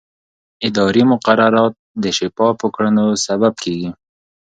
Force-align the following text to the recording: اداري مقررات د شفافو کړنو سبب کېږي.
اداري 0.67 1.03
مقررات 1.11 1.73
د 2.03 2.05
شفافو 2.17 2.67
کړنو 2.75 3.05
سبب 3.25 3.53
کېږي. 3.63 3.89